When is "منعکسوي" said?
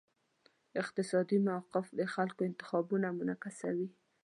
3.17-3.87